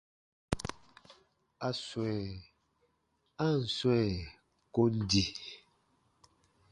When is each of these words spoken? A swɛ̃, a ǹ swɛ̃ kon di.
A 1.67 1.69
swɛ̃, 1.85 2.21
a 3.45 3.47
ǹ 3.57 3.57
swɛ̃ 3.75 4.03
kon 4.73 4.93
di. 5.09 5.23